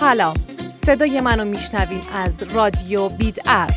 [0.00, 0.34] سلام
[0.76, 3.72] صدای منو میشنوین از رادیو بید ارز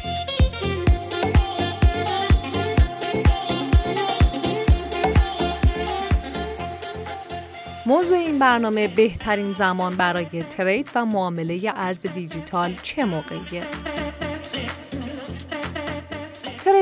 [7.85, 13.63] موضوع این برنامه بهترین زمان برای ترید و معامله ارز دیجیتال چه موقعیه؟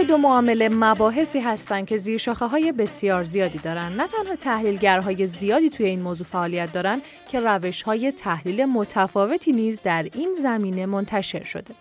[0.01, 3.93] ترید و معامله مباحثی هستند که زیر شاخه های بسیار زیادی دارن.
[3.93, 9.81] نه تنها تحلیلگرهای زیادی توی این موضوع فعالیت دارن که روش های تحلیل متفاوتی نیز
[9.81, 11.73] در این زمینه منتشر شده.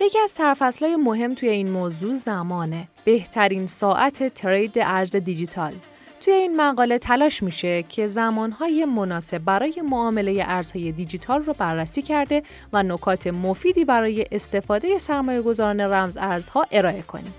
[0.00, 2.88] یکی از سرفصلهای مهم توی این موضوع زمانه.
[3.04, 5.72] بهترین ساعت ترید ارز دیجیتال.
[6.20, 12.42] توی این مقاله تلاش میشه که زمانهای مناسب برای معامله ارزهای دیجیتال رو بررسی کرده
[12.72, 17.34] و نکات مفیدی برای استفاده سرمایه گذاران رمز ارزها ارائه کنیم.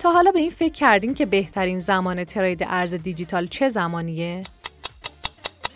[0.00, 4.44] تا حالا به این فکر کردین که بهترین زمان ترید ارز دیجیتال چه زمانیه؟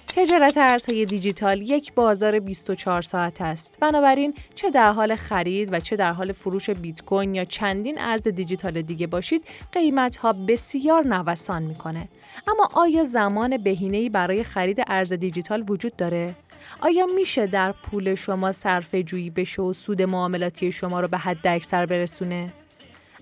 [0.09, 3.78] تجارت ارزهای دیجیتال یک بازار 24 ساعت است.
[3.81, 8.28] بنابراین چه در حال خرید و چه در حال فروش بیت کوین یا چندین ارز
[8.28, 12.09] دیجیتال دیگه باشید، قیمت ها بسیار نوسان می‌کنه.
[12.48, 16.34] اما آیا زمان بهینه‌ای برای خرید ارز دیجیتال وجود داره؟
[16.81, 21.47] آیا میشه در پول شما صرفه جویی بشه و سود معاملاتی شما رو به حد
[21.47, 22.53] اکثر برسونه؟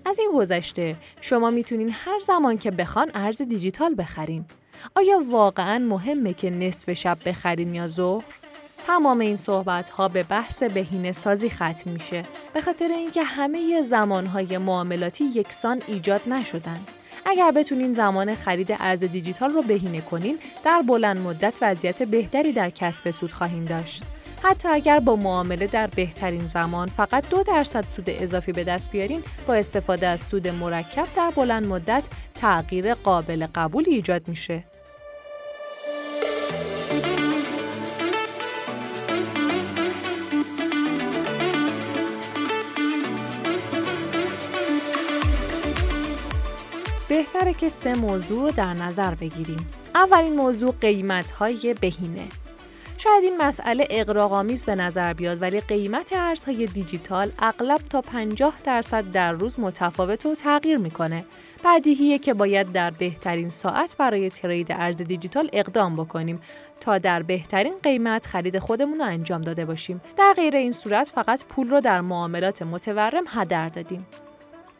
[0.05, 4.45] از این گذشته شما می‌تونین هر زمان که بخوان ارز دیجیتال بخرین.
[4.95, 8.23] آیا واقعا مهمه که نصف شب بخرین یا ظهر؟
[8.87, 12.23] تمام این صحبت ها به بحث بهینه سازی ختم میشه
[12.53, 16.79] به خاطر اینکه همه زمان های معاملاتی یکسان ایجاد نشدن.
[17.25, 22.69] اگر بتونین زمان خرید ارز دیجیتال رو بهینه کنین در بلند مدت وضعیت بهتری در
[22.69, 24.03] کسب سود خواهید داشت.
[24.43, 29.23] حتی اگر با معامله در بهترین زمان فقط دو درصد سود اضافی به دست بیارین
[29.47, 34.63] با استفاده از سود مرکب در بلند مدت تغییر قابل قبولی ایجاد میشه.
[47.09, 49.69] بهتره که سه موضوع رو در نظر بگیریم.
[49.95, 52.42] اولین موضوع قیمت های بهینه.
[53.03, 59.11] شاید این مسئله اقراق‌آمیز به نظر بیاد ولی قیمت ارزهای دیجیتال اغلب تا 50 درصد
[59.11, 61.25] در روز متفاوت و تغییر می‌کنه.
[61.65, 66.41] بدیهیه که باید در بهترین ساعت برای ترید ارز دیجیتال اقدام بکنیم
[66.79, 70.01] تا در بهترین قیمت خرید خودمون رو انجام داده باشیم.
[70.17, 74.07] در غیر این صورت فقط پول رو در معاملات متورم هدر دادیم.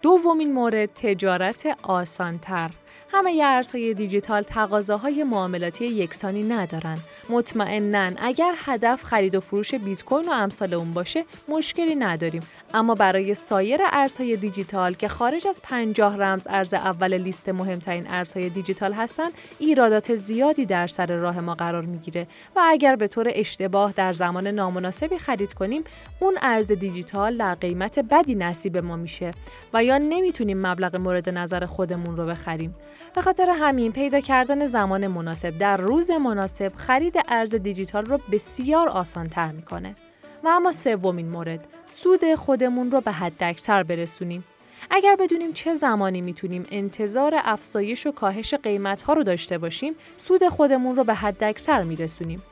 [0.02, 2.70] دومین مورد تجارت آسانتر
[3.16, 6.98] همه ارزهای دیجیتال تقاضاهای معاملاتی یکسانی ندارن.
[7.30, 12.42] مطمئنا اگر هدف خرید و فروش بیت کوین و امثال اون باشه مشکلی نداریم.
[12.74, 18.50] اما برای سایر ارزهای دیجیتال که خارج از 50 رمز ارز اول لیست مهمترین ارزهای
[18.50, 22.28] دیجیتال هستند ایرادات زیادی در سر راه ما قرار می‌گیره.
[22.56, 25.84] و اگر به طور اشتباه در زمان نامناسبی خرید کنیم
[26.20, 29.32] اون ارز دیجیتال در قیمت بدی نصیب ما میشه.
[29.74, 32.76] و یا نمی‌تونیم مبلغ مورد نظر خودمون رو بخریم.
[33.16, 38.90] به خاطر همین پیدا کردن زمان مناسب در روز مناسب خرید ارز دیجیتال رو بسیار
[38.90, 39.96] آسانتر می‌کنه
[40.44, 44.44] و اما سومین مورد سود خودمون رو به حد اکثر برسونیم.
[44.92, 50.48] اگر بدونیم چه زمانی می‌تونیم انتظار افزایش و کاهش قیمت ها رو داشته باشیم، سود
[50.48, 52.44] خودمون رو به حد اکثر میرسونیم.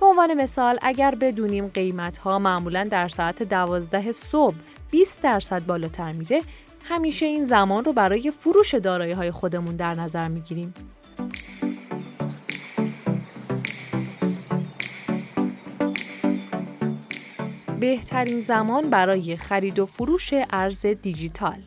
[0.00, 4.54] به عنوان مثال اگر بدونیم قیمت ها معمولا در ساعت دوازده صبح
[4.90, 6.42] 20 درصد بالاتر میره،
[6.84, 10.74] همیشه این زمان رو برای فروش دارایی های خودمون در نظر می‌گیریم.
[17.80, 21.58] بهترین زمان برای خرید و فروش ارز دیجیتال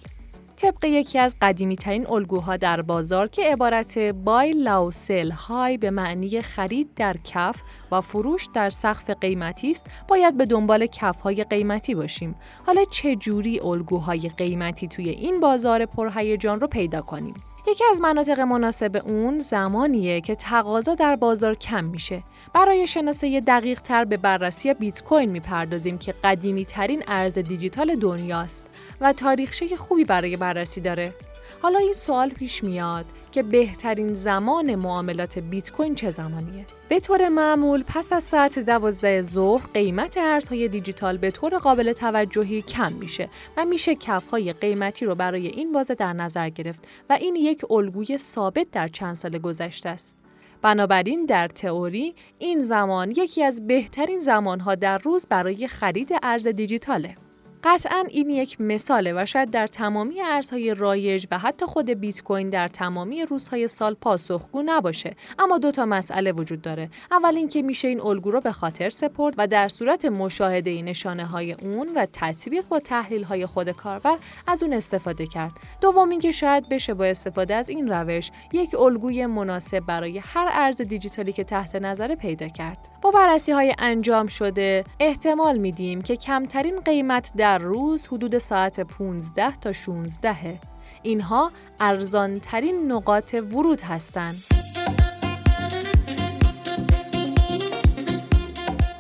[0.64, 5.92] طبق یکی از قدیمی ترین الگوها در بازار که عبارت بای لاو سل های به
[5.92, 11.44] معنی خرید در کف و فروش در سقف قیمتی است باید به دنبال کف های
[11.44, 12.36] قیمتی باشیم.
[12.66, 17.34] حالا چه جوری الگوهای قیمتی توی این بازار پرهیجان رو پیدا کنیم؟
[17.68, 22.24] یکی از مناطق مناسب اون زمانیه که تقاضا در بازار کم میشه.
[22.54, 28.73] برای شناسایی دقیق تر به بررسی بیت کوین می‌پردازیم که قدیمی ترین ارز دیجیتال دنیاست.
[29.04, 31.14] و تاریخچه خوبی برای بررسی داره.
[31.62, 37.30] حالا این سوال پیش میاد که بهترین زمان معاملات بیت کوین چه زمانیه؟ به طور
[37.30, 43.30] معمول پس از ساعت 12 ظهر قیمت ارزهای دیجیتال به طور قابل توجهی کم میشه
[43.58, 48.18] و میشه کفهای قیمتی رو برای این بازه در نظر گرفت و این یک الگوی
[48.18, 50.20] ثابت در چند سال گذشته است.
[50.62, 57.16] بنابراین در تئوری این زمان یکی از بهترین زمانها در روز برای خرید ارز دیجیتاله.
[57.66, 62.50] قطعا این یک مثاله و شاید در تمامی ارزهای رایج و حتی خود بیت کوین
[62.50, 65.16] در تمامی روزهای سال پاسخگو نباشه.
[65.40, 66.90] اما دو تا مسئله وجود داره.
[67.12, 71.54] اول اینکه میشه این الگو رو به خاطر سپرد و در صورت مشاهده نشانه های
[71.54, 74.18] اون و تطبیق با تحلیل های خود کاربر
[74.48, 75.52] از اون استفاده کرد.
[75.82, 80.82] دوم اینکه شاید بشه با استفاده از این روش یک الگوی مناسب برای هر ارز
[80.82, 82.78] دیجیتالی که تحت نظر پیدا کرد.
[83.02, 89.52] با بررسی های انجام شده احتمال میدیم که کمترین قیمت در روز حدود ساعت 15
[89.52, 90.60] تا 16
[91.04, 94.36] اینها ارزانترین نقاط ورود هستند.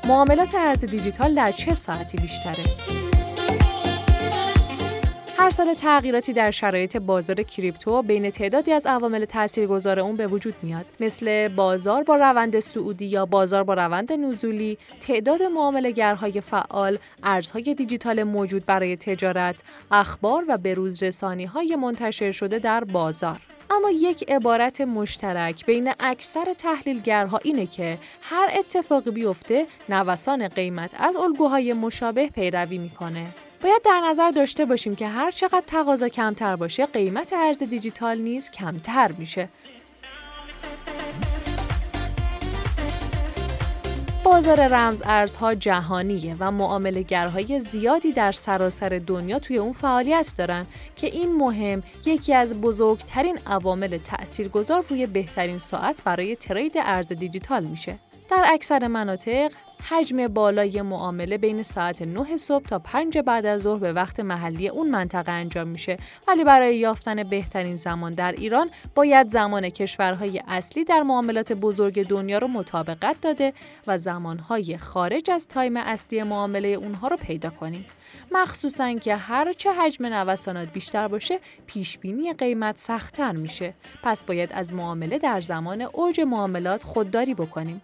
[0.07, 3.02] معاملات ارز دیجیتال در چه ساعتی بیشتره؟
[5.37, 10.53] هر سال تغییراتی در شرایط بازار کریپتو بین تعدادی از عوامل تاثیرگذار اون به وجود
[10.61, 10.85] میاد.
[10.99, 18.23] مثل بازار با روند سعودی یا بازار با روند نزولی تعداد معاملهگرهای فعال ارزهای دیجیتال
[18.23, 19.55] موجود برای تجارت
[19.91, 23.39] اخبار و بروز رسانی های منتشر شده در بازار.
[23.69, 31.15] اما یک عبارت مشترک بین اکثر تحلیلگرها اینه که هر اتفاقی بیفته نوسان قیمت از
[31.15, 33.25] الگوهای مشابه پیروی می‌کنه.
[33.63, 38.51] باید در نظر داشته باشیم که هر چقدر تقاضا کمتر باشه قیمت ارز دیجیتال نیز
[38.51, 39.49] کمتر میشه.
[44.23, 51.07] بازار رمز ارزها جهانیه و معاملهگرهای زیادی در سراسر دنیا توی اون فعالیت دارن که
[51.07, 57.99] این مهم یکی از بزرگترین عوامل تاثیرگذار روی بهترین ساعت برای ترید ارز دیجیتال میشه.
[58.29, 59.51] در اکثر مناطق
[59.89, 64.69] حجم بالای معامله بین ساعت 9 صبح تا 5 بعد از ظهر به وقت محلی
[64.69, 65.97] اون منطقه انجام میشه.
[66.27, 72.37] ولی برای یافتن بهترین زمان در ایران باید زمان کشورهای اصلی در معاملات بزرگ دنیا
[72.37, 73.53] رو مطابقت داده
[73.87, 77.85] و زمانهای خارج از تایم اصلی معامله اونها رو پیدا کنیم.
[78.31, 83.73] مخصوصا که هر چه حجم نوسانات بیشتر باشه پیش بینی قیمت سختتر میشه.
[84.03, 87.81] پس باید از معامله در زمان اوج معاملات خودداری بکنیم.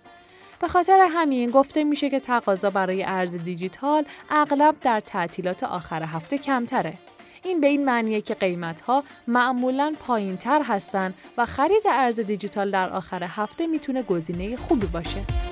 [0.61, 6.37] به خاطر همین گفته میشه که تقاضا برای ارز دیجیتال اغلب در تعطیلات آخر هفته
[6.37, 6.93] کمتره.
[7.43, 12.71] این به این معنیه که قیمت ها معمولا پایین تر هستن و خرید ارز دیجیتال
[12.71, 15.48] در آخر هفته می‌تونه گزینه خوبی باشه.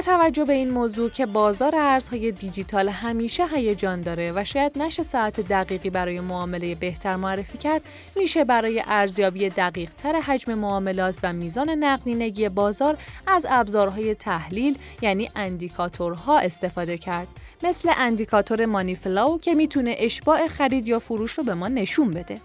[0.00, 5.40] توجه به این موضوع که بازار ارزهای دیجیتال همیشه هیجان داره و شاید نشه ساعت
[5.40, 7.82] دقیقی برای معامله بهتر معرفی کرد
[8.16, 15.30] میشه برای ارزیابی دقیق تر حجم معاملات و میزان نقدینگی بازار از ابزارهای تحلیل یعنی
[15.36, 17.28] اندیکاتورها استفاده کرد.
[17.62, 22.40] مثل اندیکاتور مانیفلاو که می‌تونه اشباع خرید یا فروش رو به ما نشون بده.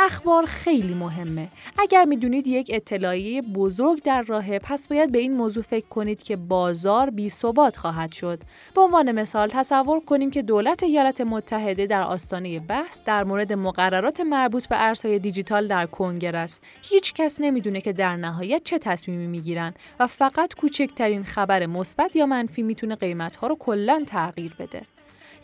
[0.00, 1.48] اخبار خیلی مهمه.
[1.78, 6.36] اگر می‌دونید یک اطلاعیه بزرگ در راهه پس باید به این موضوع فکر کنید که
[6.36, 8.40] بازار بی ثبات خواهد شد.
[8.74, 14.20] به عنوان مثال تصور کنیم که دولت ایالات متحده در آستانه بحث در مورد مقررات
[14.20, 16.62] مربوط به ارزهای دیجیتال در کنگره است.
[16.82, 22.26] هیچ کس نمی‌دونه که در نهایت چه تصمیمی می‌گیرن و فقط کوچکترین خبر مثبت یا
[22.26, 24.82] منفی می‌تونه قیمتها رو کلا تغییر بده.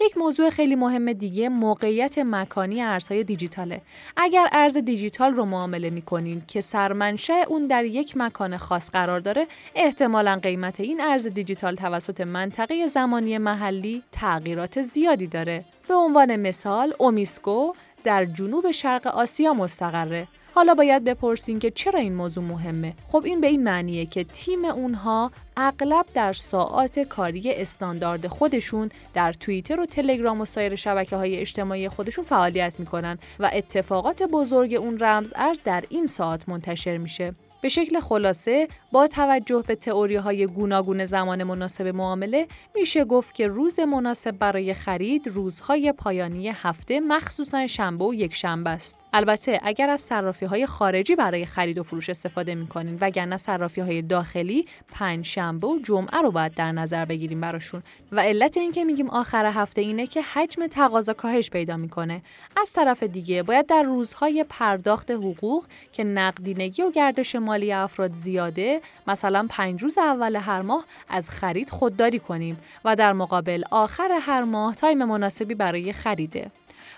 [0.00, 3.80] یک موضوع خیلی مهم دیگه موقعیت مکانی ارزهای دیجیتاله.
[4.16, 9.46] اگر ارز دیجیتال رو معامله می‌کنین که سرمنشه اون در یک مکان خاص قرار داره،
[9.74, 15.64] احتمالا قیمت این ارز دیجیتال توسط منطقه زمانی محلی تغییرات زیادی داره.
[15.88, 17.72] به عنوان مثال، اومیسکو
[18.04, 20.26] در جنوب شرق آسیا مستقره.
[20.54, 24.64] حالا باید بپرسین که چرا این موضوع مهمه؟ خب این به این معنیه که تیم
[24.64, 31.36] اونها اغلب در ساعات کاری استاندارد خودشون در توییتر و تلگرام و سایر شبکه های
[31.36, 37.34] اجتماعی خودشون فعالیت می‌کنن و اتفاقات بزرگ اون رمز ارز در این ساعت منتشر میشه.
[37.62, 43.46] به شکل خلاصه با توجه به تئوری های گوناگون زمان مناسب معامله میشه گفت که
[43.46, 49.03] روز مناسب برای خرید روزهای پایانی هفته مخصوصا شنبه و یک شنبه است.
[49.16, 54.02] البته اگر از صرافی های خارجی برای خرید و فروش استفاده می‌کنین وگرنه صرافی های
[54.02, 57.82] داخلی پنج شنبه و جمعه رو باید در نظر بگیریم براشون.
[58.12, 62.22] و علت اینکه میگیم آخر هفته اینه که حجم تقاضا کاهش پیدا می‌کنه.
[62.56, 68.80] از طرف دیگه باید در روزهای پرداخت حقوق که نقدینگی و گردش مالی افراد زیاده
[69.06, 74.44] مثلا پنج روز اول هر ماه از خرید خودداری کنیم و در مقابل آخر هر
[74.44, 76.50] ماه تایم مناسبی برای خریده.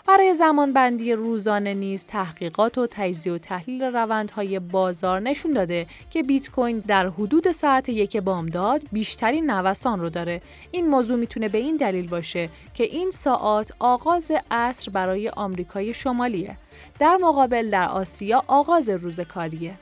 [0.08, 6.50] برای زمانبندی روزانه نیز تحقیقات و تجزیه و تحلیل روندهای بازار نشون داده که بیت
[6.50, 10.42] کوین در حدود ساعت یک بامداد بیشترین نوسان رو داره.
[10.70, 16.56] این موضوع می‌تونه به این دلیل باشه که این ساعت آغاز عصر برای آمریکای شمالیه.
[16.98, 19.74] در مقابل در آسیا آغاز روز کاریه.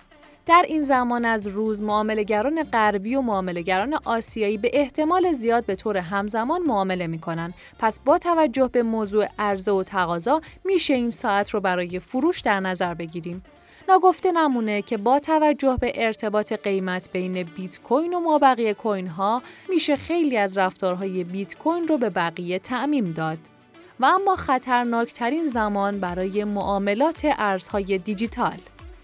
[0.47, 5.97] در این زمان از روز معاملهگران غربی و معاملهگران آسیایی به احتمال زیاد به طور
[5.97, 11.61] همزمان معامله می‌کنن پس با توجه به موضوع عرضه و تقاضا میشه این ساعت رو
[11.61, 13.43] برای فروش در نظر بگیریم
[13.89, 19.43] ناگفته نمونه که با توجه به ارتباط قیمت بین بیت کوین و مابقی کوین ها
[19.69, 23.39] میشه خیلی از رفتارهای بیت کوین رو به بقیه تعمیم داد.
[24.01, 28.59] و اما خطرناکترین زمان برای معاملات ارزهای دیجیتال.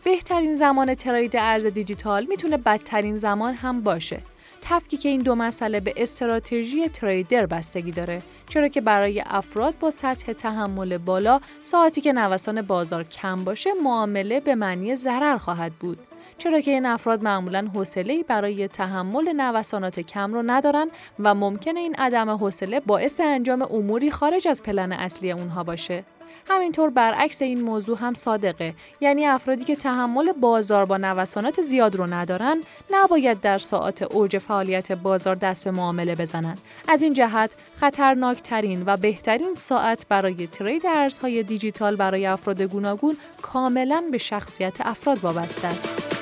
[0.05, 4.21] بهترین زمان ترید ارز دیجیتال می‌تونه بدترین زمان هم باشه.
[4.63, 10.33] تفکیک این دو مسئله به استراتژی تریدر بستگی داره چرا که برای افراد با سطح
[10.33, 15.99] تحمل بالا ساعتی که نوسان بازار کم باشه معامله به معنی ضرر خواهد بود
[16.39, 21.95] چرا که این افراد معمولا حوصله برای تحمل نوسانات کم رو ندارن و ممکنه این
[21.95, 26.05] عدم حوصله باعث انجام اموری خارج از پلن اصلی اونها باشه.
[26.49, 28.75] همینطور برعکس این موضوع هم صادقه.
[29.01, 32.57] یعنی افرادی که تحمل بازار با نوسانات زیاد رو ندارن
[32.91, 36.59] نباید در ساعات اوج فعالیت بازار دست به معامله بزنن.
[36.89, 44.05] از این جهت خطرناکترین و بهترین ساعت برای ترید ارزهای دیجیتال برای افراد گوناگون کاملا
[44.11, 46.20] به شخصیت افراد وابسته است.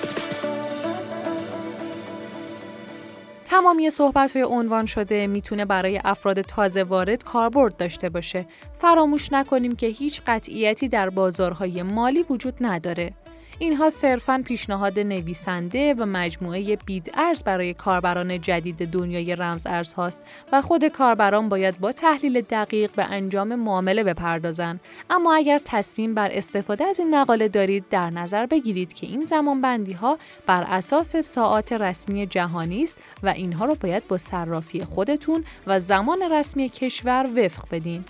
[3.59, 8.47] تمامی صحبت های عنوان شده می‌تونه برای افراد تازه وارد کاربرد داشته باشه.
[8.81, 13.13] فراموش نکنیم که هیچ قطعیتی در بازارهای مالی وجود نداره.
[13.61, 20.23] اینها صرفاً پیشنهاد نویسنده و مجموعه بید ارز برای کاربران جدید دنیای رمز ارز هاست
[20.53, 24.81] و خود کاربران باید با تحلیل دقیق به انجام معامله بپردازند.
[25.11, 29.61] اما اگر تصمیم بر استفاده از این مقاله دارید در نظر بگیرید که این زمان
[29.61, 35.45] بندی ها بر اساس ساعات رسمی جهانی است و اینها رو باید با صرافی خودتون
[35.67, 38.05] و زمان رسمی کشور وفق بدین.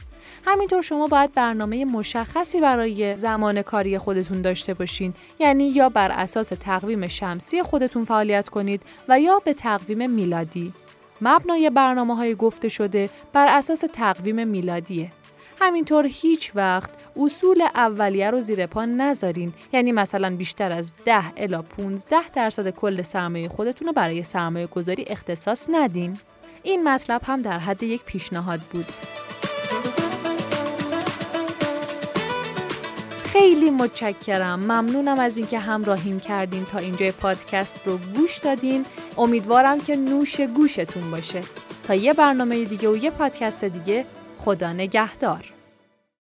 [0.44, 5.14] همینطور شما باید برنامه مشخصی برای زمان کاری خودتون داشته باشین.
[5.38, 10.72] یعنی یا بر اساس تقویم شمسی خودتون فعالیت کنید و یا به تقویم میلادی.
[11.20, 15.12] مبنای برنامه های گفته شده بر اساس تقویم میلادیه.
[15.60, 19.52] همینطور هیچ وقت اصول اولیه رو زیر پا نذارین.
[19.72, 25.04] یعنی مثلا بیشتر از 10 الا 15 درصد کل سرمایه خودتون رو برای سرمایه گذاری
[25.06, 26.18] اختصاص ندین.
[26.62, 28.86] این مطلب هم در حد یک پیشنهاد بود.
[33.38, 34.60] خیلی متشکرم.
[34.60, 38.84] ممنونم از اینکه همراهیم کردین تا اینجا پادکست رو گوش دادین.
[39.18, 41.42] امیدوارم که نوش گوشتون باشه.
[41.86, 44.04] تا یه برنامه دیگه و یه پادکست دیگه
[44.38, 45.44] خدا نگهدار.